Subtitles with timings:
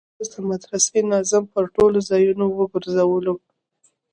[0.03, 3.35] په اوله ورځ د مدرسې ناظم پر ټولو ځايونو وگرځولو.